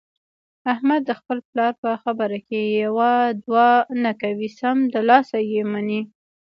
[0.73, 3.11] احمد د خپل پلار په خبره کې یوه
[3.43, 3.67] دوه
[4.03, 6.01] نه کوي، سمدلاسه یې مني.